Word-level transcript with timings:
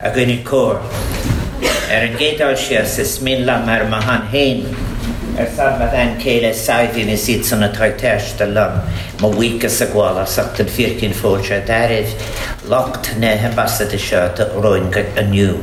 Agunikor. 0.00 0.78
Ergetashi 1.90 2.78
sesmilla 2.86 3.64
marmahan 3.66 4.28
hein. 4.30 4.62
Ersabadan 5.36 6.20
kele 6.20 6.54
saidin 6.54 7.08
isitsun 7.08 7.64
a 7.64 7.68
tartashtalam. 7.68 8.78
Mawika 9.18 9.66
sagwala 9.68 10.24
saktan 10.24 10.66
firkin 10.66 11.10
forja 11.12 11.66
darid. 11.66 12.06
Lokt 12.68 13.18
ne 13.18 13.36
hambassadisha 13.38 14.36
ta 14.36 14.44
roingat 14.44 15.18
anew. 15.18 15.58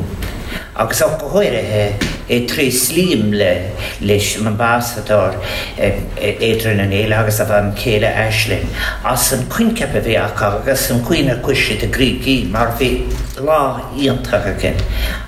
Agsakohoirehe. 0.75 2.14
Agus 2.29 2.33
ó 2.33 2.33
go 2.33 2.33
háirithe 2.33 2.35
é 2.35 2.47
trí 2.47 2.71
slím 2.71 3.31
le 3.31 3.71
leis 4.01 4.37
man 4.41 4.57
básador 4.57 5.35
éidir 5.77 6.79
an 6.79 6.91
éile 6.91 7.13
agus 7.13 7.39
a 7.39 7.45
bh 7.45 7.75
céile 7.75 8.07
eislin. 8.07 8.67
As 9.03 9.33
an 9.33 9.45
cuincepa 9.49 10.01
bhí 10.01 10.15
agus 10.17 10.91
an 10.91 11.01
cuioine 11.01 11.41
cuiisi 11.41 11.83
a 11.83 11.87
gríí 11.87 12.49
mar 12.49 12.75
bhí 12.79 13.07
lá 13.37 13.81
íontacha 13.95 14.59
cin. 14.59 14.75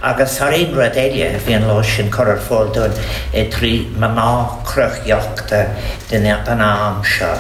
Agus 0.02 0.38
th 0.38 0.42
éonra 0.42 0.92
éile 0.96 1.40
bhí 1.46 1.56
an 1.56 1.68
lá 1.68 1.84
sin 1.84 2.10
choir 2.10 2.38
fáilún 2.38 2.92
é 3.34 3.50
trí 3.50 3.88
má 3.98 4.08
má 4.08 4.64
cruchheachta 4.66 5.76
den 6.10 6.26
an 6.26 6.62
am 6.62 7.04
seo. 7.04 7.38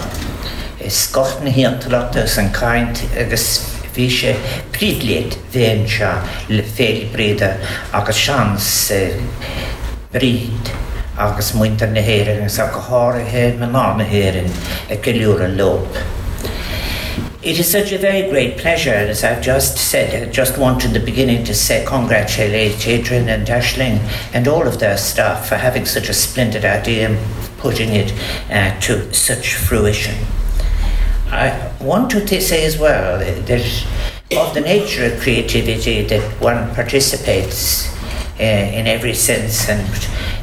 Is 0.79 0.93
scot 0.93 1.43
na 1.43 1.49
híantalachtas 1.49 2.37
an 2.37 2.51
caiint 2.51 3.03
agus 3.17 3.76
An 15.41 15.57
lob. 15.57 15.87
It 17.41 17.59
is 17.59 17.71
such 17.71 17.91
a 17.91 17.97
very 17.97 18.29
great 18.29 18.57
pleasure, 18.57 18.93
as 18.93 19.23
I've 19.23 19.41
just 19.41 19.77
said. 19.77 20.27
I 20.27 20.31
just 20.31 20.57
want 20.57 20.85
in 20.85 20.93
the 20.93 20.99
beginning 20.99 21.43
to 21.45 21.55
say 21.55 21.85
congratulate 21.87 22.87
Adrian 22.87 23.29
and 23.29 23.47
Ashling 23.47 23.99
and 24.33 24.47
all 24.47 24.67
of 24.67 24.79
their 24.79 24.97
staff 24.97 25.47
for 25.47 25.55
having 25.55 25.85
such 25.85 26.09
a 26.09 26.13
splendid 26.13 26.65
idea 26.65 27.09
and 27.09 27.57
putting 27.57 27.89
it 27.89 28.13
uh, 28.51 28.79
to 28.81 29.13
such 29.13 29.55
fruition. 29.55 30.15
I 31.29 31.73
want 31.81 32.11
to 32.11 32.41
say 32.41 32.65
as 32.65 32.77
well 32.77 33.19
that 33.19 33.85
of 34.31 34.53
the 34.53 34.61
nature 34.61 35.05
of 35.05 35.19
creativity 35.19 36.03
that 36.03 36.41
one 36.41 36.73
participates 36.73 37.93
uh, 38.39 38.43
in 38.43 38.87
every 38.87 39.13
sense 39.13 39.67
and 39.69 39.87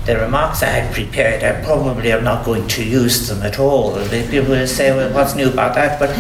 the 0.07 0.19
remarks 0.19 0.63
I 0.63 0.67
had 0.67 0.93
prepared, 0.93 1.43
I 1.43 1.65
probably 1.65 2.13
am 2.13 2.25
not 2.25 2.45
going 2.45 2.69
to 2.69 2.85
use 2.85 3.29
them 3.29 3.43
at 3.43 3.59
all. 3.59 3.95
People 4.09 4.51
will 4.51 4.67
say, 4.67 4.95
well, 4.95 5.13
what's 5.15 5.35
new 5.35 5.49
about 5.49 5.75
that? 5.77 5.99
But 5.99 6.11
uh, 6.11 6.15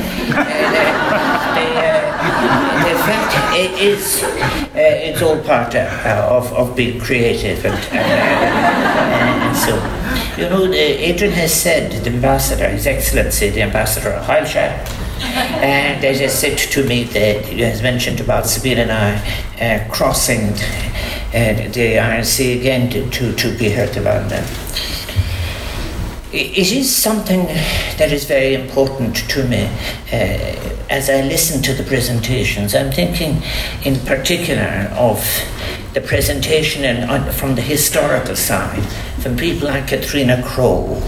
the, 1.54 1.68
uh, 1.80 2.88
the 2.88 2.94
fact 3.04 3.54
it 3.54 3.78
is, 3.78 4.22
uh, 4.22 4.70
it's 4.74 5.20
all 5.20 5.38
part 5.42 5.74
uh, 5.74 6.28
of, 6.30 6.50
of 6.54 6.74
being 6.74 6.98
creative. 6.98 7.66
And, 7.66 7.74
uh, 7.92 8.83
You 10.36 10.48
know, 10.48 10.72
Adrian 10.72 11.32
has 11.34 11.54
said, 11.54 11.92
the 12.02 12.10
ambassador, 12.10 12.68
His 12.68 12.88
Excellency, 12.88 13.50
the 13.50 13.62
ambassador 13.62 14.10
of 14.10 14.24
Heilshire, 14.24 14.84
and 15.62 16.02
they 16.02 16.18
just 16.18 16.41
said 16.41 16.58
to 16.58 16.84
me 16.88 17.04
that 17.04 17.44
he 17.44 17.60
has 17.60 17.82
mentioned 17.82 18.18
about 18.18 18.46
Sabine 18.46 18.78
and 18.78 18.91
I 18.91 19.14
uh, 19.60 19.88
crossing 19.92 20.48
uh, 20.48 21.68
the 21.72 22.20
Sea 22.24 22.58
again 22.58 22.91
to, 22.91 23.08
to, 23.10 23.32
to 23.32 23.56
be 23.56 23.70
heard 23.70 23.96
about 23.96 24.28
them. 24.28 24.44
It 26.32 26.72
is 26.72 26.92
something 26.92 27.46
that 27.98 28.10
is 28.10 28.24
very 28.24 28.54
important 28.54 29.14
to 29.30 29.46
me 29.46 29.66
uh, 30.12 30.76
as 30.91 31.08
I 31.08 31.22
listen 31.22 31.62
to 31.62 31.74
the 31.74 31.84
presentations. 31.84 32.74
I'm 32.74 32.91
thinking 32.91 33.41
in 33.84 34.00
particular 34.04 34.91
of 34.96 35.20
the 35.95 36.00
presentation 36.00 36.84
in, 36.84 37.33
from 37.33 37.55
the 37.55 37.62
historical 37.62 38.34
side 38.34 38.83
from 39.23 39.37
people 39.37 39.69
like 39.69 39.87
Catriona 39.87 40.42
Crowe, 40.42 41.00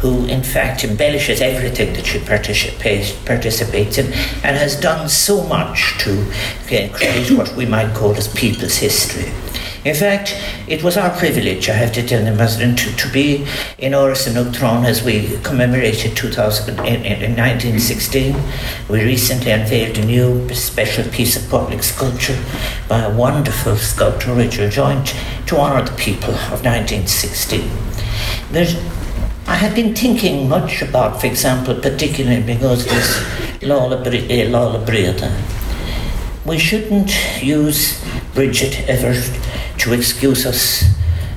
who 0.00 0.24
in 0.26 0.42
fact 0.42 0.84
embellishes 0.84 1.40
everything 1.40 1.92
that 1.94 2.06
she 2.06 2.20
participates, 2.20 3.12
participates 3.26 3.98
in 3.98 4.06
and 4.44 4.56
has 4.56 4.80
done 4.80 5.08
so 5.08 5.44
much 5.46 5.98
to 5.98 6.22
uh, 6.22 6.88
create 6.96 7.30
what 7.32 7.54
we 7.56 7.66
might 7.66 7.92
call 7.94 8.14
as 8.14 8.28
people's 8.28 8.76
history. 8.76 9.30
In 9.82 9.94
fact, 9.94 10.36
it 10.68 10.82
was 10.82 10.98
our 10.98 11.08
privilege, 11.16 11.70
I 11.70 11.72
have 11.72 11.92
to 11.92 12.06
tell 12.06 12.22
the 12.22 12.36
President, 12.36 12.78
to, 12.80 12.94
to 12.96 13.10
be 13.10 13.46
in 13.78 13.92
Áras 13.92 14.26
an 14.26 14.34
Uachtaráin 14.34 14.84
as 14.84 15.02
we 15.02 15.38
commemorated 15.42 16.14
2000, 16.14 16.78
in, 16.80 17.02
in 17.06 17.34
1916. 17.34 18.36
We 18.90 19.02
recently 19.02 19.52
unveiled 19.52 19.96
a 19.96 20.04
new 20.04 20.46
special 20.52 21.10
piece 21.10 21.34
of 21.36 21.48
public 21.48 21.82
sculpture 21.82 22.38
by 22.88 23.00
a 23.04 23.16
wonderful 23.16 23.76
sculptor, 23.76 24.34
Richard 24.34 24.70
Joint, 24.70 25.14
to 25.46 25.56
honour 25.56 25.82
the 25.88 25.96
people 25.96 26.34
of 26.52 26.62
1916. 26.62 27.70
There's 28.52 28.76
I 29.46 29.54
have 29.54 29.74
been 29.74 29.96
thinking 29.96 30.48
much 30.48 30.80
about, 30.80 31.20
for 31.20 31.26
example, 31.26 31.74
particularly 31.74 32.42
because 32.42 32.84
this 32.84 33.62
Lola 33.62 34.04
Breda. 34.04 35.24
Eh, 35.24 35.42
we 36.44 36.58
shouldn't 36.58 37.10
use 37.42 38.00
Bridget 38.34 38.88
ever 38.88 39.12
to 39.80 39.94
excuse 39.94 40.44
us 40.44 40.84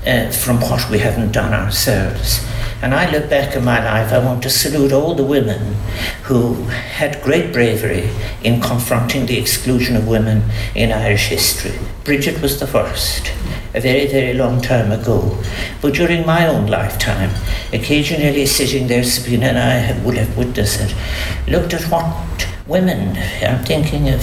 uh, 0.06 0.30
from 0.30 0.60
what 0.60 0.90
we 0.90 1.00
haven't 1.00 1.32
done 1.32 1.54
ourselves. 1.54 2.46
And 2.82 2.94
I 2.94 3.10
look 3.10 3.30
back 3.30 3.56
in 3.56 3.64
my 3.64 3.82
life, 3.82 4.12
I 4.12 4.20
want 4.20 4.44
to 4.44 4.50
salute 4.50 4.92
all 4.92 5.16
the 5.16 5.24
women 5.24 5.76
who 6.24 6.66
had 6.66 7.24
great 7.24 7.54
bravery 7.54 8.10
in 8.44 8.60
confronting 8.60 9.26
the 9.26 9.40
exclusion 9.40 9.96
of 9.96 10.06
women 10.06 10.44
in 10.76 10.92
Irish 10.92 11.28
history. 11.28 11.80
Bridget 12.04 12.42
was 12.42 12.60
the 12.60 12.68
first, 12.68 13.32
a 13.74 13.80
very, 13.80 14.08
very 14.08 14.34
long 14.34 14.62
time 14.62 14.92
ago. 14.92 15.42
But 15.82 15.94
during 15.94 16.26
my 16.26 16.46
own 16.46 16.68
lifetime, 16.68 17.32
occasionally 17.72 18.46
sitting 18.46 18.88
there, 18.88 19.06
Sabina 19.06 19.46
and 19.46 19.58
I 19.58 20.04
would 20.04 20.18
have 20.18 20.38
witnessed 20.38 20.82
it, 20.82 20.94
looked 21.48 21.74
at 21.74 21.84
what 21.84 22.14
women. 22.68 23.18
I'm 23.42 23.64
thinking 23.66 24.10
of 24.10 24.22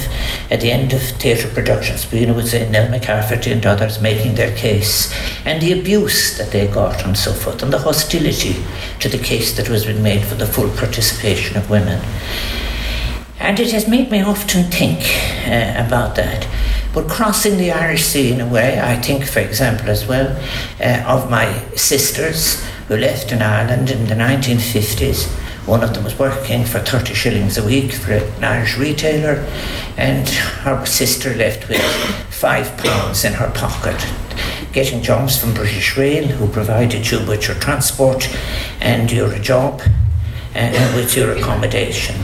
at 0.51 0.61
the 0.61 0.71
end 0.71 0.93
of 0.93 1.03
theatre 1.03 1.49
productions, 1.49 2.11
know, 2.13 2.35
would 2.35 2.47
say 2.47 2.69
Nell 2.71 2.89
McCafferty 2.89 3.53
and 3.53 3.65
others 3.67 4.01
making 4.01 4.35
their 4.35 4.57
case, 4.57 5.13
and 5.45 5.61
the 5.61 5.79
abuse 5.79 6.39
that 6.39 6.51
they 6.51 6.67
got 6.67 7.05
and 7.05 7.17
so 7.17 7.33
forth, 7.33 7.63
and 7.63 7.73
the 7.73 7.79
hostility 7.79 8.57
to 9.01 9.09
the 9.09 9.19
case 9.19 9.57
that 9.57 9.69
was 9.69 9.85
being 9.85 10.03
made 10.03 10.25
for 10.25 10.35
the 10.35 10.47
full 10.47 10.71
participation 10.77 11.57
of 11.57 11.69
women. 11.69 12.03
And 13.39 13.59
it 13.59 13.73
has 13.73 13.89
made 13.89 14.11
me 14.11 14.23
often 14.23 14.65
think 14.71 15.01
uh, 15.47 15.85
about 15.87 16.15
that. 16.17 16.47
But 16.93 17.09
crossing 17.09 17.57
the 17.57 17.71
Irish 17.71 18.05
Sea 18.05 18.33
in 18.33 18.41
a 18.41 18.47
way, 18.47 18.81
I 18.81 18.97
think, 18.97 19.25
for 19.25 19.41
example, 19.41 19.89
as 19.89 20.07
well, 20.07 20.37
uh, 20.81 21.05
of 21.07 21.31
my 21.31 21.65
sisters 21.77 22.65
who 22.89 22.97
left 22.97 23.33
in 23.33 23.41
Ireland 23.41 23.91
in 23.91 24.07
the 24.07 24.15
1950s 24.15 25.31
One 25.71 25.85
of 25.85 25.95
them 25.95 26.03
was 26.03 26.19
working 26.19 26.65
for 26.65 26.81
30 26.81 27.15
shillings 27.15 27.57
a 27.57 27.65
week 27.65 27.93
for 27.93 28.11
an 28.11 28.43
Irish 28.43 28.77
retailer, 28.77 29.47
and 29.97 30.29
her 30.29 30.85
sister 30.85 31.33
left 31.33 31.69
with 31.69 31.81
five 32.29 32.77
pounds 32.77 33.25
in 33.25 33.35
her 33.35 33.49
pocket, 33.53 34.05
getting 34.73 35.01
jobs 35.01 35.39
from 35.39 35.55
British 35.55 35.97
Rail, 35.97 36.27
who 36.27 36.49
provided 36.49 37.09
you 37.09 37.25
with 37.25 37.47
your 37.47 37.57
transport 37.59 38.29
and 38.81 39.13
your 39.13 39.39
job 39.39 39.81
and 40.57 40.97
with 40.97 41.17
your 41.17 41.37
accommodation. 41.37 42.17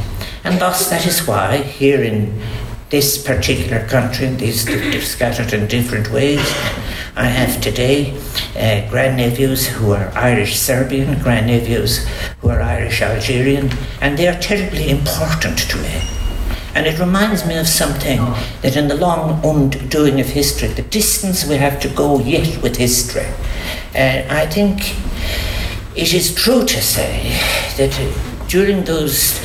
And 0.43 0.61
thus, 0.61 0.91
that 0.91 1.07
is 1.07 1.25
why 1.25 1.59
here 1.59 2.03
in 2.03 2.43
this 2.91 3.17
particular 3.17 3.87
country, 3.87 4.27
these 4.31 4.65
scattered 5.09 5.53
in 5.53 5.69
different 5.69 6.11
ways, 6.11 6.45
I 7.19 7.29
have 7.29 7.63
today 7.63 8.13
uh, 8.55 8.91
grandnephews 8.91 9.67
who 9.67 9.93
are 9.93 10.13
Irish 10.15 10.59
Serbian, 10.59 11.19
grandnephews 11.21 12.07
who 12.41 12.51
are 12.51 12.61
Irish 12.61 13.01
Algerian, 13.01 13.71
and 14.03 14.19
they 14.19 14.29
are 14.29 14.39
terribly 14.39 14.91
important 14.91 15.59
to 15.71 15.79
me. 15.79 16.03
And 16.75 16.87
it 16.87 16.99
reminds 16.99 17.47
me 17.47 17.57
of 17.57 17.67
something 17.67 18.19
that 18.61 18.77
in 18.77 18.89
the 18.89 18.97
long 18.97 19.41
undoing 19.43 20.21
of 20.21 20.27
history, 20.27 20.69
the 20.69 20.83
distance 20.83 21.47
we 21.47 21.57
have 21.57 21.81
to 21.81 21.89
go 21.89 22.21
yet 22.21 22.63
with 22.63 22.77
history. 22.77 23.29
Uh, 23.95 24.27
I 24.29 24.47
think 24.47 24.95
it 25.97 26.13
is 26.13 26.35
true 26.35 26.67
to 26.67 26.83
say 26.83 27.31
that 27.79 27.95
during 28.49 28.85
those 28.85 29.41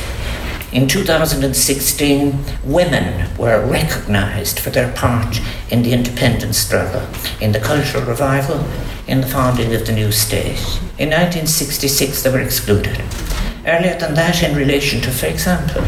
In 0.72 0.88
2016, 0.88 2.32
women 2.64 3.28
were 3.36 3.62
recognised 3.66 4.58
for 4.58 4.70
their 4.70 4.90
part 4.92 5.38
in 5.72 5.82
the 5.82 5.92
independence 5.92 6.58
struggle, 6.58 7.02
in 7.40 7.52
the 7.52 7.58
cultural 7.58 8.04
revival, 8.04 8.62
in 9.08 9.22
the 9.22 9.26
founding 9.26 9.74
of 9.74 9.86
the 9.86 9.92
new 9.92 10.12
state. 10.12 10.60
In 10.98 11.08
1966, 11.08 12.22
they 12.22 12.30
were 12.30 12.40
excluded. 12.40 13.02
Earlier 13.66 13.98
than 13.98 14.12
that, 14.14 14.42
in 14.42 14.54
relation 14.54 15.00
to, 15.00 15.10
for 15.10 15.26
example, 15.26 15.82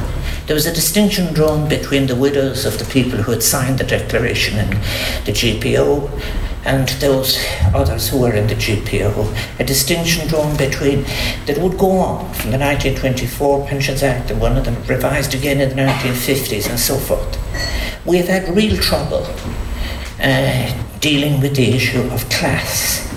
there 0.47 0.55
was 0.55 0.65
a 0.65 0.73
distinction 0.73 1.35
drawn 1.35 1.69
between 1.69 2.07
the 2.07 2.17
widows 2.17 2.65
of 2.65 2.79
the 2.79 2.87
people 2.87 3.19
who 3.19 3.33
had 3.33 3.43
signed 3.43 3.79
the 3.79 3.85
declaration 3.85 4.59
and 4.59 4.73
the 5.27 5.33
GPO 5.33 6.11
and 6.65 6.89
those 7.01 7.39
others 7.75 8.09
who 8.09 8.21
were 8.21 8.33
in 8.33 8.47
the 8.47 8.55
GPO, 8.55 9.61
a 9.61 9.65
distinction 9.65 10.27
drawn 10.29 10.57
between 10.57 11.05
that 11.45 11.59
would 11.59 11.77
go 11.77 11.91
on 11.91 12.33
from 12.33 12.53
the 12.53 12.59
1924 12.59 13.67
Pensions 13.67 14.03
Act 14.03 14.31
and 14.31 14.41
one 14.41 14.57
of 14.57 14.65
them 14.65 14.83
revised 14.87 15.35
again 15.35 15.61
in 15.61 15.69
the 15.69 15.75
1950s 15.75 16.71
and 16.71 16.81
so 16.81 16.97
forth. 16.97 17.39
We 18.07 18.17
have 18.17 18.29
had 18.29 18.57
real 18.57 18.79
trouble 18.79 19.27
uh, 20.21 20.85
dealing 21.01 21.41
with 21.41 21.57
the 21.57 21.75
issue 21.75 22.03
of 22.13 22.29
class. 22.31 23.11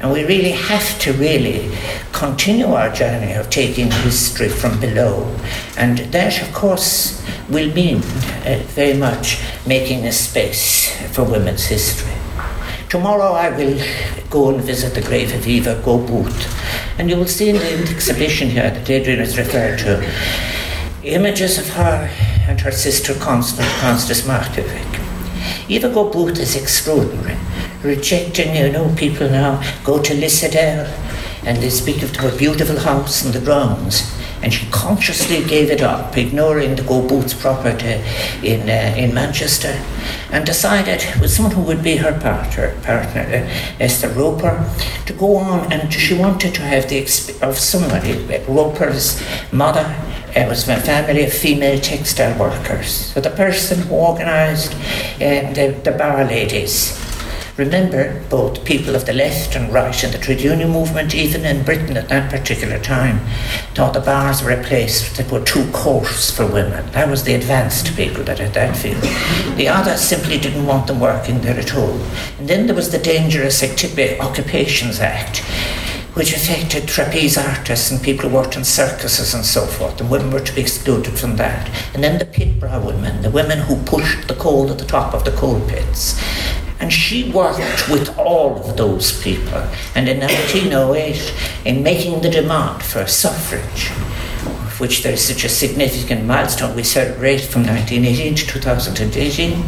And 0.00 0.12
we 0.12 0.24
really 0.24 0.50
have 0.50 0.98
to 1.00 1.12
really 1.12 1.70
continue 2.12 2.66
our 2.66 2.90
journey 2.92 3.34
of 3.34 3.50
taking 3.50 3.90
history 3.90 4.48
from 4.48 4.80
below. 4.80 5.32
And 5.76 5.98
that, 5.98 6.42
of 6.42 6.52
course, 6.52 7.24
will 7.48 7.72
mean 7.72 7.98
uh, 7.98 8.62
very 8.74 8.98
much 8.98 9.40
making 9.66 10.04
a 10.06 10.12
space 10.12 10.90
for 11.14 11.24
women's 11.24 11.66
history. 11.66 12.12
Tomorrow 12.88 13.32
I 13.32 13.48
will 13.56 13.80
go 14.28 14.50
and 14.50 14.60
visit 14.60 14.94
the 14.94 15.00
grave 15.00 15.32
of 15.34 15.46
Eva 15.46 15.80
Gore-Booth. 15.84 16.98
And 16.98 17.08
you 17.08 17.16
will 17.16 17.26
see 17.26 17.48
in 17.48 17.56
the 17.56 17.90
exhibition 17.90 18.50
here 18.50 18.70
that 18.70 18.90
Adrian 18.90 19.20
has 19.20 19.38
referred 19.38 19.78
to 19.78 20.04
images 21.02 21.58
of 21.58 21.68
her 21.70 22.10
and 22.46 22.60
her 22.60 22.70
sister 22.70 23.14
Constance, 23.14 23.68
Constance 23.80 24.22
Markievicz. 24.22 24.91
Eva 25.72 25.88
Gore-Booth 25.88 26.38
is 26.38 26.54
extraordinary 26.54 27.38
rejecting, 27.82 28.54
you 28.54 28.70
know, 28.70 28.94
people 28.94 29.26
now 29.30 29.58
go 29.82 30.02
to 30.02 30.12
Lissadell 30.12 30.86
and 31.46 31.56
they 31.62 31.70
speak 31.70 32.02
of 32.02 32.14
her 32.16 32.36
beautiful 32.36 32.78
house 32.78 33.24
and 33.24 33.32
the 33.32 33.40
grounds. 33.40 34.02
And 34.42 34.52
she 34.52 34.66
consciously 34.70 35.44
gave 35.44 35.70
it 35.70 35.82
up, 35.82 36.16
ignoring 36.16 36.74
the 36.76 36.82
Gore-Booths 36.82 37.34
property 37.34 38.02
in, 38.42 38.68
uh, 38.68 38.94
in 38.96 39.14
Manchester, 39.14 39.80
and 40.30 40.44
decided, 40.44 41.04
with 41.20 41.30
someone 41.30 41.54
who 41.54 41.62
would 41.62 41.82
be 41.82 41.96
her 41.96 42.18
partner, 42.18 42.74
partner 42.82 43.22
uh, 43.22 43.80
Esther 43.80 44.08
Roper, 44.08 44.68
to 45.06 45.12
go 45.12 45.36
on. 45.36 45.72
And 45.72 45.92
she 45.92 46.14
wanted 46.14 46.54
to 46.54 46.62
have 46.62 46.88
the 46.88 47.00
exp- 47.00 47.40
of 47.42 47.58
somebody. 47.58 48.12
Roper's 48.48 49.22
mother 49.52 49.96
it 50.34 50.48
was 50.48 50.66
a 50.66 50.80
family 50.80 51.24
of 51.24 51.32
female 51.32 51.78
textile 51.78 52.38
workers. 52.38 52.88
So 52.88 53.20
the 53.20 53.28
person 53.30 53.82
who 53.82 53.94
organised 53.94 54.72
uh, 54.72 55.52
the, 55.52 55.78
the 55.84 55.92
bar 55.92 56.24
ladies 56.24 56.98
Remember, 57.58 58.24
both 58.30 58.64
people 58.64 58.94
of 58.94 59.04
the 59.04 59.12
left 59.12 59.54
and 59.54 59.70
right 59.70 60.02
in 60.02 60.10
the 60.10 60.16
trade 60.16 60.40
union 60.40 60.70
movement, 60.70 61.14
even 61.14 61.44
in 61.44 61.64
Britain 61.64 61.98
at 61.98 62.08
that 62.08 62.30
particular 62.30 62.78
time, 62.78 63.20
thought 63.74 63.92
the 63.92 64.00
bars 64.00 64.42
were 64.42 64.52
a 64.52 64.64
place 64.64 65.14
that 65.18 65.30
were 65.30 65.44
too 65.44 65.70
coarse 65.70 66.30
for 66.30 66.46
women. 66.46 66.90
That 66.92 67.10
was 67.10 67.24
the 67.24 67.34
advanced 67.34 67.94
people 67.94 68.24
that 68.24 68.38
had 68.38 68.54
that 68.54 68.74
view. 68.78 68.98
The 69.56 69.68
others 69.68 70.00
simply 70.00 70.38
didn't 70.38 70.64
want 70.64 70.86
them 70.86 70.98
working 70.98 71.42
there 71.42 71.58
at 71.58 71.74
all. 71.74 72.00
And 72.38 72.48
then 72.48 72.66
there 72.66 72.76
was 72.76 72.90
the 72.90 72.98
Dangerous 72.98 73.62
Occupations 73.62 74.98
Act 75.00 75.42
which 76.14 76.34
affected 76.34 76.86
trapeze 76.86 77.38
artists 77.38 77.90
and 77.90 78.02
people 78.02 78.28
who 78.28 78.36
worked 78.36 78.54
in 78.54 78.64
circuses 78.64 79.32
and 79.32 79.44
so 79.44 79.64
forth, 79.64 79.98
and 79.98 80.10
women 80.10 80.30
were 80.30 80.40
to 80.40 80.54
be 80.54 80.60
excluded 80.60 81.18
from 81.18 81.36
that. 81.36 81.70
And 81.94 82.04
then 82.04 82.18
the 82.18 82.26
pit 82.26 82.60
brow 82.60 82.84
women, 82.84 83.22
the 83.22 83.30
women 83.30 83.58
who 83.60 83.82
pushed 83.84 84.28
the 84.28 84.34
coal 84.34 84.70
at 84.70 84.78
the 84.78 84.84
top 84.84 85.14
of 85.14 85.24
the 85.24 85.30
coal 85.30 85.58
pits. 85.68 86.20
And 86.82 86.92
she 86.92 87.30
worked 87.30 87.88
with 87.88 88.18
all 88.18 88.56
of 88.56 88.76
those 88.76 89.22
people. 89.22 89.64
And 89.94 90.08
in 90.08 90.18
1908, 90.18 91.32
in 91.64 91.84
making 91.84 92.22
the 92.22 92.28
demand 92.28 92.82
for 92.82 93.06
suffrage, 93.06 93.92
of 94.66 94.80
which 94.80 95.04
there 95.04 95.12
is 95.12 95.24
such 95.24 95.44
a 95.44 95.48
significant 95.48 96.24
milestone, 96.24 96.74
we 96.74 96.82
celebrate 96.82 97.42
from 97.42 97.64
1918 97.64 98.34
to 98.34 98.46
2018, 98.48 99.64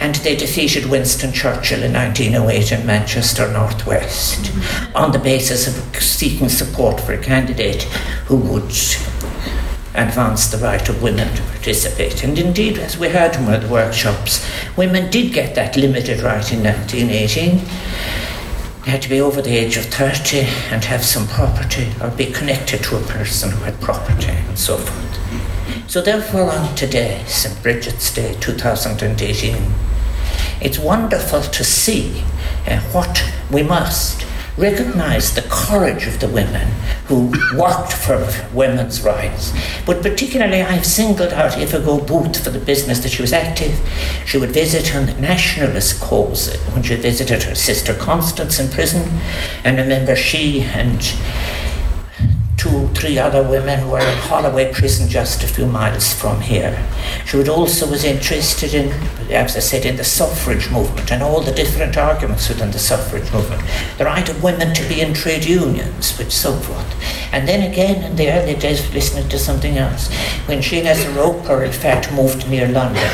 and 0.00 0.16
they 0.16 0.34
defeated 0.34 0.86
Winston 0.86 1.32
Churchill 1.32 1.84
in 1.84 1.92
1908 1.92 2.72
in 2.72 2.84
Manchester 2.84 3.48
Northwest 3.52 4.50
on 4.96 5.12
the 5.12 5.20
basis 5.20 5.68
of 5.68 6.02
seeking 6.02 6.48
support 6.48 7.00
for 7.00 7.12
a 7.12 7.22
candidate 7.22 7.84
who 8.26 8.36
would 8.36 8.72
advance 9.98 10.46
the 10.48 10.58
right 10.58 10.88
of 10.88 11.02
women 11.02 11.34
to 11.34 11.42
participate. 11.42 12.24
And 12.24 12.38
indeed, 12.38 12.78
as 12.78 12.96
we 12.98 13.08
heard 13.08 13.34
from 13.34 13.46
the 13.46 13.68
workshops, 13.68 14.46
women 14.76 15.10
did 15.10 15.32
get 15.32 15.54
that 15.54 15.76
limited 15.76 16.20
right 16.20 16.52
in 16.52 16.62
1918. 16.62 17.58
They 18.84 18.90
had 18.90 19.02
to 19.02 19.08
be 19.08 19.20
over 19.20 19.42
the 19.42 19.56
age 19.56 19.76
of 19.76 19.84
30 19.86 20.38
and 20.70 20.84
have 20.84 21.04
some 21.04 21.26
property 21.26 21.88
or 22.00 22.10
be 22.10 22.26
connected 22.26 22.82
to 22.84 22.96
a 22.96 23.02
person 23.02 23.50
who 23.50 23.64
had 23.64 23.80
property 23.80 24.30
and 24.30 24.58
so 24.58 24.78
forth. 24.78 25.90
So, 25.90 26.00
therefore, 26.00 26.50
on 26.50 26.74
today, 26.74 27.24
St. 27.26 27.62
Bridget's 27.62 28.12
Day 28.14 28.36
2018, 28.40 29.56
it's 30.60 30.78
wonderful 30.78 31.42
to 31.42 31.64
see 31.64 32.24
uh, 32.66 32.80
what 32.92 33.22
we 33.50 33.62
must 33.62 34.17
recognised 34.58 35.36
the 35.36 35.48
courage 35.48 36.06
of 36.06 36.20
the 36.20 36.28
women 36.28 36.68
who 37.06 37.32
worked 37.56 37.92
for 37.92 38.28
women's 38.52 39.02
rights. 39.02 39.52
But 39.86 40.02
particularly, 40.02 40.60
I've 40.60 40.84
singled 40.84 41.32
out 41.32 41.56
Eva 41.56 41.80
Gore-Booth 41.80 42.42
for 42.44 42.50
the 42.50 42.58
business 42.58 42.98
that 43.00 43.10
she 43.10 43.22
was 43.22 43.32
active. 43.32 43.78
She 44.26 44.36
would 44.36 44.50
visit 44.50 44.94
on 44.94 45.06
the 45.06 45.14
nationalist 45.14 46.00
cause 46.00 46.54
when 46.72 46.82
she 46.82 46.96
visited 46.96 47.44
her 47.44 47.54
sister 47.54 47.94
Constance 47.94 48.58
in 48.58 48.68
prison. 48.68 49.20
And 49.64 49.78
remember, 49.78 50.14
she 50.16 50.62
and 50.62 51.00
two, 52.58 52.88
three 52.88 53.18
other 53.18 53.48
women 53.48 53.88
were 53.88 54.00
in 54.00 54.18
Holloway 54.18 54.72
prison 54.72 55.08
just 55.08 55.44
a 55.44 55.46
few 55.46 55.64
miles 55.64 56.12
from 56.12 56.40
here. 56.40 56.76
She 57.24 57.48
also 57.48 57.88
was 57.88 58.04
interested 58.04 58.74
in, 58.74 58.90
as 59.30 59.56
I 59.56 59.60
said, 59.60 59.86
in 59.86 59.96
the 59.96 60.04
suffrage 60.04 60.68
movement 60.70 61.12
and 61.12 61.22
all 61.22 61.40
the 61.40 61.52
different 61.52 61.96
arguments 61.96 62.48
within 62.48 62.72
the 62.72 62.78
suffrage 62.78 63.32
movement. 63.32 63.62
The 63.96 64.06
right 64.06 64.28
of 64.28 64.42
women 64.42 64.74
to 64.74 64.88
be 64.88 65.00
in 65.00 65.14
trade 65.14 65.44
unions, 65.44 66.18
which 66.18 66.32
so 66.32 66.52
forth. 66.52 67.32
And 67.32 67.46
then 67.46 67.70
again 67.70 68.02
in 68.02 68.16
the 68.16 68.30
early 68.32 68.56
days, 68.56 68.92
listening 68.92 69.28
to 69.28 69.38
something 69.38 69.78
else, 69.78 70.12
when 70.46 70.60
she 70.60 70.78
and 70.78 70.88
Esther 70.88 71.12
Roper 71.12 71.62
in 71.62 71.72
fact 71.72 72.12
moved 72.12 72.50
near 72.50 72.66
London, 72.66 73.10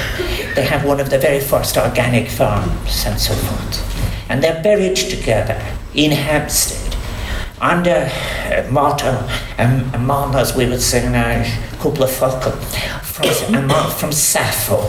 they 0.55 0.65
have 0.65 0.87
one 0.87 1.01
of 1.01 1.11
the 1.11 1.19
very 1.19 1.41
first 1.41 1.77
organic 1.77 2.29
farms 2.29 3.05
and 3.07 3.21
so 3.21 3.35
forth. 3.35 4.31
And 4.31 4.43
they're 4.43 4.63
buried 4.63 4.97
together 4.97 5.63
in 5.93 6.13
Hampstead 6.13 6.84
under 7.61 8.11
uh, 8.11 8.69
motto, 8.71 9.11
um, 9.59 9.93
a 9.95 9.99
as 10.37 10.55
we 10.57 10.67
would 10.67 10.83
sing 10.83 11.07
in 11.07 11.15
Irish, 11.15 11.57
couple 11.79 12.05
of 12.05 12.11
folk 12.11 12.43
from, 13.03 13.69
from 13.91 14.13
Sappho, 14.13 14.81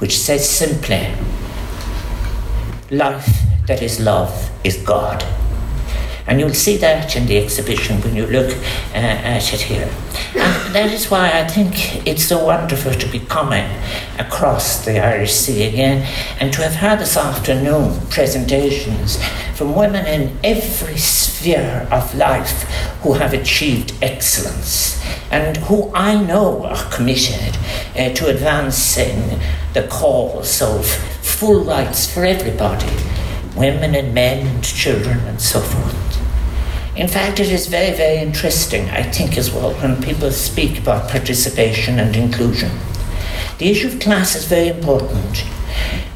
which 0.00 0.18
says 0.18 0.48
simply, 0.48 1.12
life 2.90 3.28
that 3.66 3.82
is 3.82 4.00
love 4.00 4.50
is 4.64 4.76
God. 4.78 5.24
And 6.28 6.38
you'll 6.38 6.50
see 6.50 6.76
that 6.76 7.16
in 7.16 7.26
the 7.26 7.38
exhibition 7.38 8.02
when 8.02 8.14
you 8.14 8.26
look 8.26 8.54
uh, 8.92 8.98
at 8.98 9.52
it 9.54 9.60
here. 9.62 9.90
And 10.34 10.74
that 10.74 10.92
is 10.92 11.10
why 11.10 11.30
I 11.32 11.48
think 11.48 12.06
it's 12.06 12.24
so 12.26 12.44
wonderful 12.44 12.92
to 12.92 13.08
be 13.08 13.20
coming 13.20 13.66
across 14.18 14.84
the 14.84 15.02
Irish 15.02 15.32
Sea 15.32 15.66
again 15.66 16.06
and 16.38 16.52
to 16.52 16.62
have 16.62 16.74
had 16.74 17.00
this 17.00 17.16
afternoon 17.16 17.98
presentations 18.10 19.18
from 19.54 19.74
women 19.74 20.04
in 20.04 20.38
every 20.44 20.98
sphere 20.98 21.88
of 21.90 22.14
life 22.14 22.64
who 23.02 23.14
have 23.14 23.32
achieved 23.32 23.94
excellence 24.02 25.02
and 25.30 25.56
who 25.56 25.90
I 25.94 26.22
know 26.22 26.66
are 26.66 26.90
committed 26.90 27.56
uh, 27.96 28.10
to 28.10 28.28
advancing 28.28 29.40
the 29.72 29.86
cause 29.88 30.60
of 30.60 30.86
full 30.86 31.64
rights 31.64 32.12
for 32.12 32.24
everybody 32.24 32.86
women 33.58 33.94
and 33.94 34.14
men 34.14 34.46
and 34.46 34.62
children 34.62 35.18
and 35.20 35.40
so 35.40 35.60
forth. 35.60 36.07
In 36.98 37.06
fact, 37.06 37.38
it 37.38 37.52
is 37.52 37.68
very, 37.68 37.96
very 37.96 38.18
interesting, 38.18 38.90
I 38.90 39.04
think, 39.04 39.38
as 39.38 39.52
well, 39.52 39.72
when 39.74 40.02
people 40.02 40.32
speak 40.32 40.80
about 40.80 41.08
participation 41.08 42.00
and 42.00 42.16
inclusion. 42.16 42.72
The 43.58 43.70
issue 43.70 43.86
of 43.86 44.00
class 44.00 44.34
is 44.34 44.46
very 44.46 44.66
important 44.66 45.44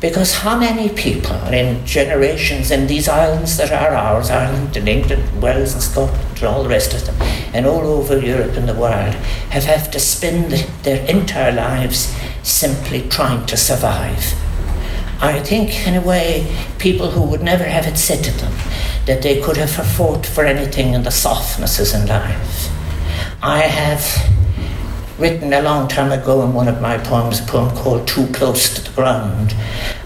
because 0.01 0.39
how 0.39 0.59
many 0.59 0.89
people 0.89 1.37
in 1.55 1.87
generations 1.87 2.73
in 2.73 2.89
these 2.89 3.09
islands 3.09 3.57
that 3.59 3.71
are 3.71 3.95
ours, 3.95 4.29
Ireland 4.29 4.77
and 4.77 4.89
England, 4.89 5.41
Wales 5.41 5.73
and 5.73 5.83
Scotland 5.85 6.39
and 6.39 6.45
all 6.49 6.65
the 6.65 6.69
rest 6.69 6.93
of 6.95 7.07
them, 7.07 7.15
and 7.55 7.65
all 7.65 7.87
over 7.87 8.19
Europe 8.19 8.57
and 8.57 8.69
the 8.69 8.75
world, 8.75 9.15
have 9.55 9.63
had 9.63 9.93
to 9.93 10.01
spend 10.01 10.51
their 10.83 11.07
entire 11.07 11.53
lives 11.53 12.13
simply 12.43 13.09
trying 13.09 13.47
to 13.47 13.57
survive? 13.57 14.35
I 15.23 15.39
think, 15.39 15.87
in 15.87 15.95
a 15.95 16.01
way, 16.01 16.53
people 16.81 17.13
who 17.13 17.23
would 17.23 17.41
never 17.41 17.63
have 17.63 17.87
it 17.87 17.99
said 17.99 18.25
to 18.25 18.33
them 18.33 18.53
that 19.07 19.23
they 19.23 19.41
could 19.41 19.57
have 19.57 19.71
fought 19.71 20.25
for 20.25 20.45
anything 20.45 20.95
in 20.95 21.03
the 21.03 21.11
softnesses 21.11 21.95
in 21.95 22.07
life. 22.07 22.71
I 23.43 23.61
have 23.61 24.33
written 25.19 25.53
a 25.53 25.63
long 25.63 25.89
time 25.89 26.13
ago 26.13 26.43
in 26.43 26.53
one 26.53 26.69
of 26.69 26.81
my 26.81 26.99
poems, 26.99 27.41
a 27.41 27.45
poem 27.45 27.75
called 27.77 28.07
Too 28.07 28.27
Close 28.29 28.75
to 28.75 28.83
the 28.83 28.95
Ground, 28.95 29.55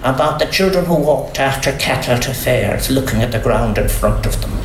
about 0.03 0.39
the 0.39 0.47
children 0.47 0.87
who 0.87 0.97
walked 0.97 1.39
after 1.39 1.73
cattle 1.73 2.19
to 2.19 2.35
fairs, 2.35 2.91
looking 2.91 3.23
at 3.23 3.33
the 3.33 3.39
ground 3.39 3.79
in 3.79 3.89
front 3.89 4.27
of 4.27 4.41
them 4.41 4.56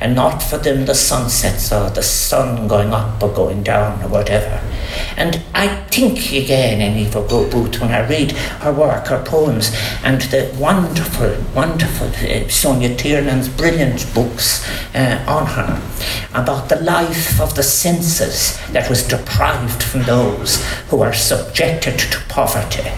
and 0.00 0.14
not 0.14 0.42
for 0.42 0.58
them 0.58 0.86
the 0.86 0.94
sunsets 0.94 1.72
or 1.72 1.90
the 1.90 2.02
sun 2.02 2.68
going 2.68 2.92
up 2.92 3.22
or 3.22 3.28
going 3.30 3.62
down 3.62 4.02
or 4.02 4.08
whatever. 4.08 4.60
And 5.16 5.42
I 5.54 5.68
think 5.86 6.32
again 6.32 6.80
in 6.80 6.96
Eva 6.96 7.26
Gore-Booth 7.28 7.80
when 7.80 7.90
I 7.90 8.08
read 8.08 8.32
her 8.62 8.72
work, 8.72 9.08
her 9.08 9.24
poems, 9.24 9.74
and 10.04 10.20
the 10.22 10.54
wonderful, 10.58 11.36
wonderful 11.54 12.08
uh, 12.08 12.46
Sonja 12.48 12.96
Tiernan's 12.96 13.48
brilliant 13.48 14.12
books 14.14 14.64
uh, 14.94 15.24
on 15.26 15.46
her 15.46 15.82
about 16.34 16.68
the 16.68 16.80
life 16.82 17.40
of 17.40 17.54
the 17.54 17.62
senses 17.62 18.58
that 18.72 18.88
was 18.88 19.02
deprived 19.06 19.82
from 19.82 20.02
those 20.02 20.64
who 20.88 21.00
are 21.02 21.12
subjected 21.12 21.98
to 21.98 22.20
poverty 22.28 22.90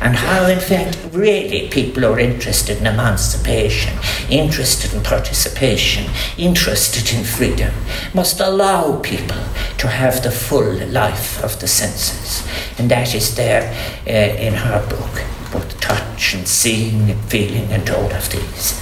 and 0.00 0.16
how, 0.16 0.46
in 0.46 0.60
fact, 0.60 0.98
really 1.12 1.68
people 1.68 2.04
are 2.04 2.18
interested 2.18 2.78
in 2.78 2.86
emancipation, 2.86 3.98
interested 4.30 4.92
in 4.94 5.02
participation, 5.02 6.10
interested 6.36 7.12
in 7.16 7.24
freedom, 7.24 7.72
must 8.14 8.40
allow 8.40 9.00
people 9.00 9.42
to 9.78 9.88
have 9.88 10.22
the 10.22 10.30
full 10.30 10.86
life 10.88 11.42
of 11.42 11.60
the 11.60 11.68
senses. 11.68 12.46
And 12.78 12.90
that 12.90 13.14
is 13.14 13.34
there 13.36 13.72
uh, 14.06 14.10
in 14.10 14.54
her 14.54 14.86
book, 14.88 15.24
both 15.52 15.80
touch 15.80 16.34
and 16.34 16.46
seeing 16.46 17.10
and 17.10 17.20
feeling 17.24 17.70
and 17.72 17.88
all 17.90 18.12
of 18.12 18.30
these. 18.30 18.80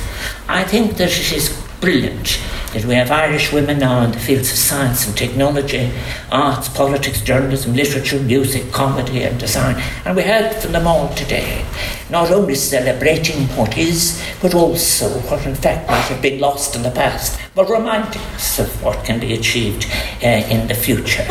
I 0.49 0.65
think 0.65 0.97
that 0.97 1.11
it 1.11 1.33
is 1.33 1.61
brilliant 1.81 2.41
that 2.75 2.85
we 2.85 2.95
have 2.95 3.11
Irish 3.11 3.53
women 3.53 3.79
now 3.79 4.03
in 4.03 4.11
the 4.11 4.19
fields 4.19 4.51
of 4.51 4.59
science 4.59 5.07
and 5.07 5.17
technology, 5.17 5.93
arts, 6.33 6.69
politics, 6.69 7.23
journalism, 7.23 7.73
literature, 7.73 8.19
music, 8.21 8.73
comedy, 8.73 9.23
and 9.23 9.39
design. 9.39 9.81
And 10.05 10.17
we 10.17 10.25
have 10.25 10.71
them 10.73 10.87
all 10.87 11.09
today, 11.15 11.65
not 12.11 12.33
only 12.33 12.57
celebrating 12.57 13.47
what 13.57 13.79
is, 13.79 14.21
but 14.43 14.55
also 14.55 15.09
what 15.31 15.47
in 15.47 15.55
fact 15.55 15.89
might 15.89 16.09
have 16.09 16.21
been 16.21 16.41
lost 16.41 16.75
in 16.75 16.83
the 16.83 16.91
past, 16.91 17.41
but 17.55 17.71
reminding 17.71 18.23
us 18.35 18.59
of 18.59 18.83
what 18.83 19.05
can 19.05 19.21
be 19.21 19.35
achieved 19.35 19.87
uh, 20.23 20.27
in 20.27 20.67
the 20.67 20.75
future. 20.75 21.27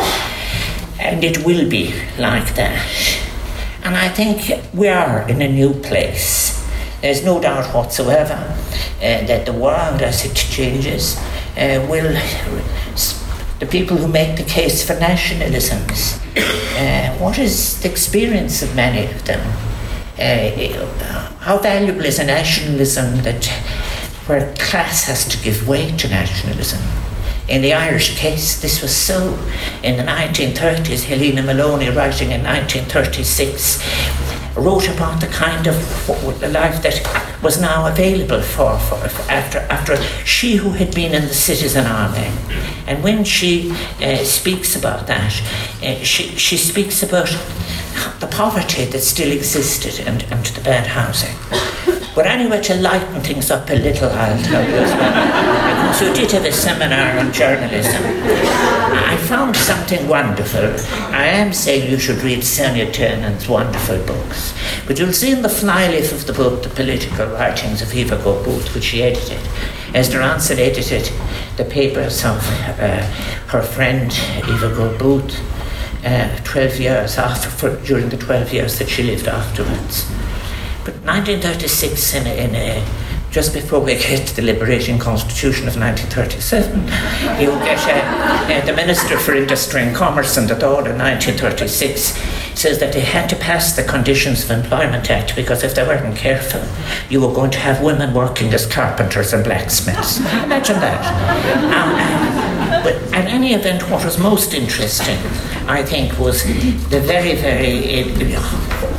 And 0.98 1.22
it 1.22 1.44
will 1.44 1.68
be 1.68 1.92
like 2.18 2.54
that. 2.54 3.20
And 3.82 3.94
I 3.98 4.08
think 4.08 4.62
we 4.72 4.88
are 4.88 5.28
in 5.28 5.42
a 5.42 5.48
new 5.48 5.74
place. 5.74 6.64
There's 7.02 7.22
no 7.22 7.38
doubt 7.38 7.74
whatsoever 7.74 8.32
uh, 8.32 9.26
that 9.26 9.44
the 9.44 9.52
world, 9.52 10.00
as 10.00 10.24
it 10.24 10.34
changes, 10.34 11.18
uh, 11.56 11.86
will. 11.88 12.16
The 13.60 13.66
people 13.66 13.96
who 13.96 14.08
make 14.08 14.36
the 14.36 14.44
case 14.44 14.84
for 14.84 14.94
nationalisms, 14.94 16.18
uh, 16.76 17.16
what 17.18 17.38
is 17.38 17.80
the 17.80 17.90
experience 17.90 18.62
of 18.62 18.74
many 18.74 19.06
of 19.06 19.24
them? 19.24 19.40
Uh, 20.18 21.36
how 21.40 21.58
valuable 21.58 22.04
is 22.04 22.18
a 22.18 22.24
nationalism 22.24 23.22
that 23.22 23.46
where 24.26 24.52
class 24.56 25.04
has 25.04 25.24
to 25.28 25.42
give 25.42 25.68
way 25.68 25.92
to 25.96 26.08
nationalism? 26.08 26.80
In 27.46 27.60
the 27.60 27.74
Irish 27.74 28.16
case, 28.16 28.60
this 28.60 28.80
was 28.80 28.94
so. 28.94 29.38
In 29.82 29.98
the 29.98 30.02
1930s, 30.02 31.04
Helena 31.04 31.42
Molony, 31.42 31.94
writing 31.94 32.30
in 32.30 32.42
1936, 32.42 33.82
wrote 34.56 34.88
about 34.88 35.20
the 35.20 35.26
kind 35.26 35.66
of 35.66 35.76
life 36.52 36.82
that 36.82 37.40
was 37.42 37.60
now 37.60 37.86
available 37.86 38.40
for, 38.40 38.78
for, 38.78 38.96
for, 39.08 39.30
after 39.30 39.58
after 39.70 39.96
she 40.24 40.56
who 40.56 40.70
had 40.70 40.94
been 40.94 41.14
in 41.14 41.22
the 41.22 41.34
citizen 41.34 41.86
army, 41.86 42.30
and 42.86 43.02
when 43.02 43.24
she 43.24 43.70
uh, 44.00 44.24
speaks 44.24 44.76
about 44.76 45.06
that, 45.06 45.32
uh, 45.82 45.96
she 46.04 46.28
she 46.36 46.56
speaks 46.56 47.02
about 47.02 47.28
the 48.20 48.26
poverty 48.26 48.84
that 48.84 49.00
still 49.00 49.32
existed 49.32 50.06
and, 50.06 50.22
and 50.24 50.46
the 50.46 50.60
bad 50.60 50.86
housing. 50.86 51.34
But 52.14 52.26
anyway, 52.26 52.62
to 52.62 52.76
lighten 52.76 53.20
things 53.22 53.50
up 53.50 53.68
a 53.70 53.74
little, 53.74 54.08
I'll 54.08 54.42
tell 54.44 54.64
you 54.64 54.74
well. 54.74 56.02
You 56.02 56.14
did 56.14 56.30
have 56.30 56.44
a 56.44 56.52
seminar 56.52 57.18
on 57.18 57.32
journalism. 57.32 58.02
I 58.04 59.16
found 59.16 59.56
something 59.56 60.06
wonderful. 60.06 60.64
I 61.12 61.26
am 61.26 61.52
saying 61.52 61.90
you 61.90 61.98
should 61.98 62.18
read 62.22 62.40
Sonja 62.40 62.92
Tiernan's 62.92 63.48
wonderful 63.48 63.98
books. 64.06 64.54
But 64.86 64.98
you'll 64.98 65.12
see 65.12 65.32
in 65.32 65.42
the 65.42 65.48
flyleaf 65.48 66.12
of 66.12 66.26
the 66.26 66.32
book 66.32 66.62
the 66.62 66.68
political 66.68 67.26
writings 67.26 67.82
of 67.82 67.92
Eva 67.92 68.16
Gore-Booth, 68.22 68.74
which 68.74 68.84
she 68.84 69.02
edited. 69.02 69.40
Esther 69.92 70.20
Ansel 70.20 70.58
edited 70.58 71.10
the 71.56 71.64
papers 71.64 72.24
of 72.24 72.38
uh, 72.78 73.02
her 73.48 73.62
friend 73.62 74.12
Eva 74.48 74.72
Gore-Booth 74.74 75.40
uh, 76.04 76.36
12 76.44 76.78
years 76.78 77.18
after, 77.18 77.48
for, 77.48 77.76
during 77.84 78.08
the 78.08 78.16
12 78.16 78.52
years 78.52 78.78
that 78.78 78.88
she 78.88 79.02
lived 79.02 79.26
afterwards. 79.26 80.10
But 80.84 80.96
1936, 81.06 82.14
in 82.14 82.26
a, 82.26 82.30
in 82.30 82.54
a, 82.54 82.86
just 83.30 83.54
before 83.54 83.80
we 83.80 83.94
get 83.94 84.28
to 84.28 84.36
the 84.36 84.42
Liberation 84.42 84.98
Constitution 84.98 85.66
of 85.66 85.76
1937, 85.76 86.80
you 87.40 87.48
get 87.64 87.78
uh, 87.88 88.52
uh, 88.52 88.66
the 88.66 88.74
Minister 88.74 89.18
for 89.18 89.34
Industry 89.34 89.80
and 89.80 89.96
Commerce 89.96 90.36
in 90.36 90.46
the 90.46 90.54
Dáil 90.54 90.84
in 90.86 90.98
1936 90.98 92.12
says 92.54 92.78
that 92.80 92.92
they 92.92 93.00
had 93.00 93.28
to 93.30 93.36
pass 93.36 93.74
the 93.74 93.82
Conditions 93.82 94.44
of 94.44 94.50
Employment 94.50 95.10
Act 95.10 95.34
because 95.34 95.64
if 95.64 95.74
they 95.74 95.82
weren't 95.86 96.16
careful, 96.16 96.62
you 97.08 97.20
were 97.20 97.32
going 97.32 97.50
to 97.50 97.58
have 97.58 97.82
women 97.82 98.12
working 98.12 98.52
as 98.52 98.66
carpenters 98.66 99.32
and 99.32 99.42
blacksmiths. 99.42 100.18
Imagine 100.44 100.80
that. 100.80 101.00
Um, 101.74 102.84
but 102.84 102.94
at 103.14 103.26
any 103.26 103.54
event, 103.54 103.90
what 103.90 104.04
was 104.04 104.18
most 104.18 104.52
interesting, 104.52 105.16
I 105.66 105.82
think, 105.82 106.18
was 106.18 106.44
the 106.44 107.00
very, 107.00 107.34
very 107.36 108.34
uh, 108.34 108.40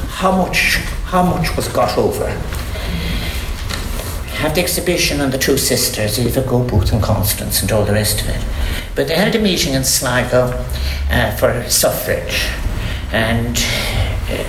how 0.10 0.36
much 0.36 0.80
how 1.16 1.24
much 1.24 1.56
was 1.56 1.70
got 1.70 1.98
over. 1.98 2.28
Have 4.42 4.54
the 4.54 4.60
exhibition 4.62 5.22
on 5.22 5.32
the 5.32 5.38
two 5.38 5.56
sisters, 5.56 6.20
Eva 6.20 6.42
Gore-Booth 6.42 6.92
and 6.92 7.02
Constance, 7.02 7.62
and 7.62 7.72
all 7.72 7.86
the 7.86 7.94
rest 7.94 8.20
of 8.20 8.28
it. 8.28 8.44
But 8.96 9.08
they 9.08 9.16
held 9.16 9.34
a 9.34 9.40
meeting 9.40 9.76
in 9.76 9.86
Sligo 9.86 10.66
uh, 11.10 11.32
for 11.38 11.70
suffrage, 11.70 12.50
and 13.14 13.56
uh, 14.30 14.44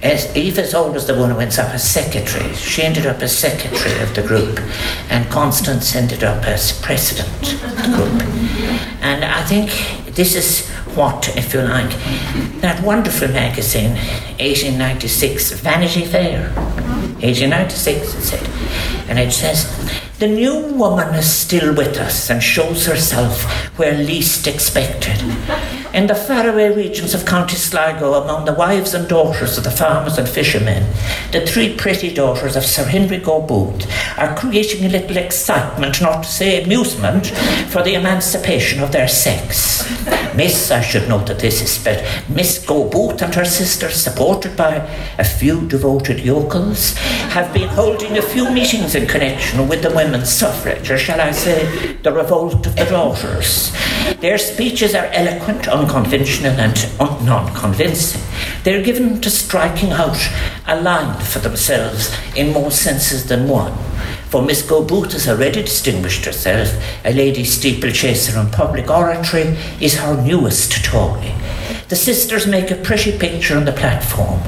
as 0.00 0.36
Eva's 0.36 0.74
always 0.74 1.06
the 1.08 1.18
one 1.18 1.30
who 1.30 1.40
ends 1.40 1.58
up 1.58 1.74
as 1.74 1.82
secretary. 1.82 2.54
She 2.54 2.82
ended 2.82 3.06
up 3.06 3.20
as 3.20 3.36
secretary 3.36 4.00
of 4.00 4.14
the 4.14 4.22
group, 4.22 4.60
and 5.10 5.28
Constance 5.28 5.96
ended 5.96 6.22
up 6.22 6.44
as 6.44 6.80
president 6.82 7.54
of 7.64 7.76
the 7.78 7.90
group. 7.96 8.22
And 9.02 9.24
I 9.24 9.42
think 9.42 10.14
this 10.14 10.36
is 10.36 10.70
what, 10.96 11.36
if 11.36 11.52
you 11.52 11.60
like, 11.60 11.90
that 12.60 12.82
wonderful 12.82 13.28
magazine, 13.28 13.92
1896, 14.38 15.52
Vanity 15.60 16.04
Fair. 16.04 16.50
1896, 17.20 18.14
it 18.14 18.22
said. 18.22 18.48
And 19.08 19.18
it 19.18 19.32
says, 19.32 19.66
The 20.18 20.28
new 20.28 20.72
woman 20.74 21.14
is 21.14 21.30
still 21.30 21.74
with 21.74 21.98
us 21.98 22.30
and 22.30 22.42
shows 22.42 22.86
herself 22.86 23.44
where 23.78 23.94
least 23.94 24.46
expected. 24.46 25.18
In 25.96 26.08
the 26.08 26.14
faraway 26.14 26.68
regions 26.74 27.14
of 27.14 27.24
County 27.24 27.56
Sligo, 27.56 28.12
among 28.22 28.44
the 28.44 28.52
wives 28.52 28.92
and 28.92 29.08
daughters 29.08 29.56
of 29.56 29.64
the 29.64 29.70
farmers 29.70 30.18
and 30.18 30.28
fishermen, 30.28 30.92
the 31.32 31.46
three 31.46 31.74
pretty 31.74 32.12
daughters 32.12 32.54
of 32.54 32.66
Sir 32.66 32.84
Henry 32.84 33.16
Gore-Booth 33.16 33.90
are 34.18 34.36
creating 34.36 34.84
a 34.84 34.90
little 34.90 35.16
excitement, 35.16 36.02
not 36.02 36.24
to 36.24 36.28
say 36.28 36.62
amusement, 36.62 37.28
for 37.70 37.82
the 37.82 37.94
emancipation 37.94 38.82
of 38.82 38.92
their 38.92 39.08
sex. 39.08 39.90
Miss, 40.36 40.70
I 40.70 40.82
should 40.82 41.08
note 41.08 41.28
that 41.28 41.38
this 41.38 41.62
is 41.62 41.82
but 41.82 42.04
Miss 42.28 42.58
Gore-Booth 42.58 43.22
and 43.22 43.34
her 43.34 43.46
sister, 43.46 43.88
supported 43.88 44.54
by 44.54 44.74
a 45.18 45.24
few 45.24 45.66
devoted 45.66 46.20
yokels, 46.20 46.92
have 47.32 47.54
been 47.54 47.70
holding 47.70 48.18
a 48.18 48.22
few 48.22 48.50
meetings 48.50 48.94
in 48.94 49.06
connection 49.06 49.66
with 49.66 49.80
the 49.80 49.94
women's 49.94 50.30
suffrage, 50.30 50.90
or 50.90 50.98
shall 50.98 51.22
I 51.22 51.30
say, 51.30 51.94
the 52.02 52.12
revolt 52.12 52.66
of 52.66 52.76
the 52.76 52.84
daughters. 52.84 53.72
Their 54.20 54.38
speeches 54.38 54.94
are 54.94 55.06
eloquent, 55.06 55.68
unconventional, 55.68 56.58
and 56.58 57.26
non 57.26 57.54
convincing. 57.54 58.20
They're 58.62 58.82
given 58.82 59.20
to 59.20 59.30
striking 59.30 59.92
out 59.92 60.18
a 60.66 60.80
line 60.80 61.20
for 61.20 61.40
themselves 61.40 62.14
in 62.34 62.52
more 62.52 62.70
senses 62.70 63.26
than 63.26 63.48
one. 63.48 63.72
For 64.28 64.42
Miss 64.42 64.62
Gore-Booth 64.62 65.12
has 65.12 65.28
already 65.28 65.62
distinguished 65.62 66.24
herself. 66.24 66.74
A 67.04 67.12
lady 67.12 67.44
steeplechaser 67.44 68.38
and 68.38 68.52
public 68.52 68.90
oratory 68.90 69.56
is 69.80 69.98
her 69.98 70.20
newest 70.20 70.84
toy. 70.84 71.34
The 71.88 71.96
sisters 71.96 72.46
make 72.46 72.70
a 72.70 72.76
pretty 72.76 73.16
picture 73.16 73.56
on 73.56 73.64
the 73.64 73.72
platform, 73.72 74.40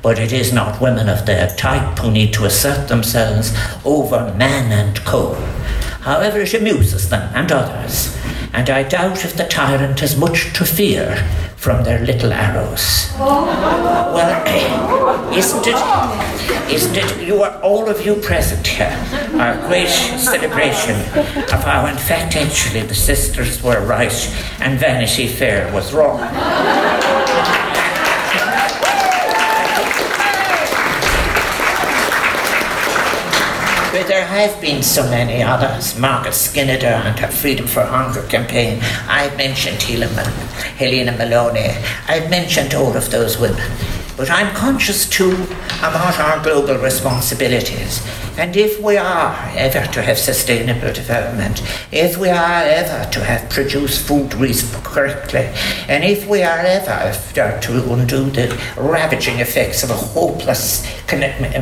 but 0.00 0.18
it 0.18 0.32
is 0.32 0.52
not 0.52 0.80
women 0.80 1.08
of 1.08 1.26
their 1.26 1.54
type 1.56 1.98
who 1.98 2.10
need 2.10 2.32
to 2.34 2.46
assert 2.46 2.88
themselves 2.88 3.54
over 3.84 4.34
man 4.34 4.72
and 4.72 4.98
co. 5.04 5.34
However, 6.00 6.40
it 6.40 6.54
amuses 6.54 7.10
them 7.10 7.30
and 7.34 7.52
others, 7.52 8.07
and 8.58 8.68
I 8.70 8.82
doubt 8.82 9.24
if 9.24 9.36
the 9.36 9.44
tyrant 9.44 10.00
has 10.00 10.16
much 10.16 10.52
to 10.54 10.64
fear 10.64 11.14
from 11.56 11.84
their 11.84 12.00
little 12.00 12.32
arrows. 12.32 13.08
Well, 13.16 14.18
eh, 14.48 15.38
isn't 15.38 15.64
it? 15.64 16.72
Isn't 16.74 16.96
it? 16.96 17.24
You 17.24 17.44
are 17.44 17.56
all 17.62 17.88
of 17.88 18.04
you 18.04 18.16
present 18.16 18.66
here. 18.66 18.98
Our 19.34 19.54
great 19.68 19.86
celebration 20.18 20.96
of 21.54 21.62
how, 21.62 21.86
in 21.86 21.96
fact, 21.96 22.34
actually 22.34 22.82
the 22.82 22.96
sisters 22.96 23.62
were 23.62 23.80
right 23.86 24.12
and 24.58 24.76
Vanity 24.76 25.28
Fair 25.28 25.72
was 25.72 25.94
wrong. 25.94 26.18
There 34.18 34.26
have 34.26 34.60
been 34.60 34.82
so 34.82 35.08
many 35.08 35.44
others. 35.44 35.96
Margaret 35.96 36.34
Skinner 36.34 36.84
and 36.84 37.16
her 37.20 37.28
Freedom 37.28 37.68
for 37.68 37.84
Hunger 37.84 38.26
campaign. 38.26 38.80
I've 39.06 39.36
mentioned 39.36 39.80
Helena, 39.80 40.28
Helena 40.76 41.12
Molony. 41.12 41.80
I've 42.08 42.28
mentioned 42.28 42.74
all 42.74 42.96
of 42.96 43.12
those 43.12 43.38
women. 43.38 43.62
But 44.16 44.28
I'm 44.28 44.52
conscious 44.56 45.08
too 45.08 45.34
about 45.78 46.18
our 46.18 46.42
global 46.42 46.78
responsibilities. 46.78 48.04
And 48.38 48.56
if 48.56 48.80
we 48.80 48.96
are 48.96 49.34
ever 49.56 49.84
to 49.92 50.00
have 50.00 50.16
sustainable 50.16 50.92
development, 50.92 51.60
if 51.90 52.16
we 52.18 52.28
are 52.28 52.62
ever 52.62 53.10
to 53.10 53.24
have 53.24 53.50
produced 53.50 54.06
food 54.06 54.30
correctly, 54.84 55.50
and 55.88 56.04
if 56.04 56.28
we 56.28 56.44
are 56.44 56.60
ever 56.60 57.12
to 57.34 57.92
undo 57.92 58.30
the 58.30 58.56
ravaging 58.76 59.40
effects 59.40 59.82
of 59.82 59.90
a 59.90 59.94
hopeless 59.94 60.86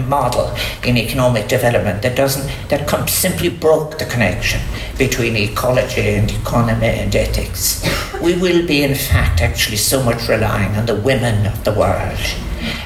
model 0.07 0.55
in 0.85 0.99
economic 0.99 1.49
development 1.49 2.03
that 2.03 2.15
doesn't 2.15 2.47
that 2.69 3.09
simply 3.09 3.49
broke 3.49 3.97
the 3.97 4.05
connection 4.05 4.61
between 4.99 5.35
ecology 5.35 6.17
and 6.17 6.31
economy 6.31 6.89
and 6.89 7.17
ethics, 7.17 7.83
we 8.21 8.37
will 8.37 8.67
be 8.67 8.83
in 8.83 8.95
fact 8.95 9.41
actually 9.41 9.79
so 9.79 10.03
much 10.03 10.29
relying 10.29 10.77
on 10.77 10.85
the 10.85 10.97
women 10.97 11.47
of 11.47 11.65
the 11.65 11.73
world 11.73 12.21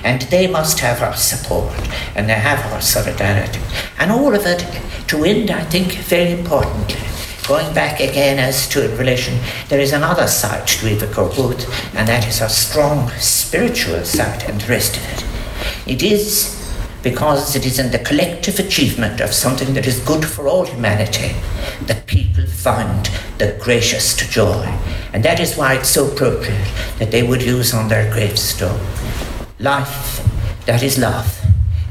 and 0.05 0.23
they 0.23 0.47
must 0.47 0.81
have 0.81 1.03
our 1.03 1.15
support 1.15 1.73
and 2.15 2.29
they 2.29 2.35
have 2.35 2.73
our 2.73 2.81
solidarity. 2.81 3.61
And 3.99 4.11
all 4.11 4.35
of 4.35 4.47
it 4.47 4.65
to 5.09 5.25
end, 5.25 5.51
I 5.51 5.65
think, 5.65 5.95
very 5.95 6.33
importantly. 6.33 6.97
Going 7.47 7.75
back 7.75 7.99
again 7.99 8.39
as 8.39 8.69
to 8.69 8.89
in 8.89 8.97
relation, 8.97 9.39
there 9.69 9.81
is 9.81 9.93
another 9.93 10.29
side 10.29 10.69
to 10.69 10.89
Eva 10.89 11.13
Gore-Booth, 11.13 11.95
and 11.97 12.07
that 12.07 12.29
is 12.29 12.41
our 12.41 12.49
strong 12.49 13.11
spiritual 13.19 14.05
side 14.05 14.45
and 14.45 14.61
the 14.61 14.69
rest 14.69 14.97
of 14.97 15.03
it. 15.13 15.25
It 15.91 16.03
is 16.03 16.57
because 17.03 17.57
it 17.57 17.67
is 17.67 17.79
in 17.79 17.91
the 17.91 17.99
collective 17.99 18.59
achievement 18.59 19.21
of 19.21 19.33
something 19.33 19.75
that 19.75 19.87
is 19.87 19.99
good 20.01 20.25
for 20.25 20.47
all 20.47 20.67
humanity 20.67 21.35
that 21.87 22.07
people 22.07 22.47
find 22.47 23.11
the 23.39 23.59
greatest 23.61 24.31
joy. 24.31 24.65
And 25.13 25.25
that 25.25 25.41
is 25.41 25.57
why 25.57 25.75
it's 25.75 25.89
so 25.89 26.11
appropriate 26.13 26.69
that 26.99 27.11
they 27.11 27.23
would 27.23 27.43
use 27.43 27.75
on 27.75 27.89
their 27.89 28.13
gravestone 28.13 28.81
Life, 29.61 30.27
that 30.65 30.83
is 30.83 30.97
love, 30.97 31.39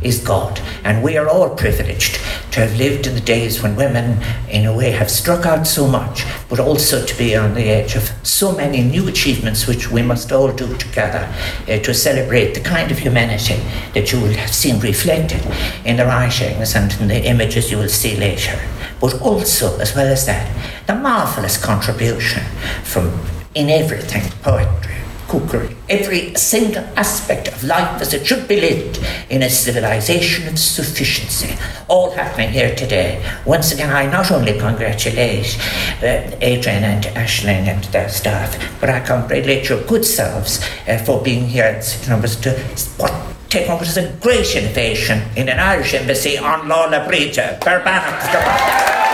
is 0.01 0.17
God. 0.17 0.59
And 0.83 1.03
we 1.03 1.17
are 1.17 1.29
all 1.29 1.55
privileged 1.55 2.15
to 2.49 2.61
have 2.61 2.75
lived 2.79 3.05
in 3.05 3.13
the 3.13 3.21
days 3.21 3.61
when 3.61 3.75
women, 3.75 4.23
in 4.49 4.65
a 4.65 4.75
way, 4.75 4.89
have 4.89 5.11
struck 5.11 5.45
out 5.45 5.67
so 5.67 5.85
much, 5.85 6.23
but 6.49 6.59
also 6.59 7.05
to 7.05 7.15
be 7.15 7.35
on 7.35 7.53
the 7.53 7.65
edge 7.65 7.95
of 7.95 8.09
so 8.23 8.53
many 8.53 8.81
new 8.81 9.07
achievements 9.07 9.67
which 9.67 9.91
we 9.91 10.01
must 10.01 10.31
all 10.31 10.51
do 10.51 10.75
together 10.77 11.31
uh, 11.67 11.77
to 11.77 11.93
celebrate 11.93 12.55
the 12.55 12.59
kind 12.59 12.89
of 12.89 12.97
humanity 12.97 13.61
that 13.93 14.11
you 14.11 14.19
will 14.19 14.33
have 14.33 14.51
seen 14.51 14.79
reflected 14.79 15.45
in 15.85 15.97
the 15.97 16.05
writings 16.05 16.73
and 16.73 16.91
in 16.93 17.07
the 17.07 17.23
images 17.23 17.69
you 17.69 17.77
will 17.77 17.87
see 17.87 18.17
later. 18.17 18.59
But 18.99 19.21
also, 19.21 19.77
as 19.77 19.95
well 19.95 20.07
as 20.07 20.25
that, 20.25 20.51
the 20.87 20.95
marvellous 20.95 21.63
contribution 21.63 22.41
from 22.83 23.11
in 23.53 23.69
everything 23.69 24.23
poetry 24.41 24.95
cookery, 25.29 25.75
every 25.87 26.35
single 26.35 26.83
aspect 26.97 27.47
of 27.47 27.63
life 27.63 28.01
as 28.01 28.13
it 28.13 28.25
should 28.25 28.47
be 28.47 28.59
lived 28.59 28.99
in 29.29 29.43
a 29.43 29.49
civilization 29.49 30.47
of 30.47 30.59
sufficiency. 30.59 31.55
All 31.87 32.11
happening 32.11 32.49
here 32.49 32.75
today. 32.75 33.23
Once 33.45 33.71
again, 33.71 33.91
I 33.91 34.11
not 34.11 34.31
only 34.31 34.57
congratulate 34.59 35.57
uh, 36.01 36.35
Adrian 36.41 36.83
and 36.83 37.03
Ashling 37.15 37.67
and 37.67 37.83
their 37.85 38.09
staff, 38.09 38.57
but 38.81 38.89
I 38.89 38.99
congratulate 38.99 39.69
your 39.69 39.83
good 39.83 40.03
selves 40.03 40.59
uh, 40.87 40.97
for 41.05 41.21
being 41.21 41.45
here 41.45 41.65
at 41.65 41.83
St. 41.83 42.09
Numbers 42.09 42.35
to 42.41 42.51
what 42.97 43.13
take 43.49 43.67
on 43.67 43.77
what 43.77 43.87
is 43.87 43.97
a 43.97 44.11
great 44.21 44.55
innovation 44.55 45.23
in 45.35 45.49
an 45.49 45.59
Irish 45.59 45.95
embassy 45.95 46.37
on 46.37 46.67
Lola 46.67 47.05
Brita, 47.07 47.57
Burbank. 47.61 49.08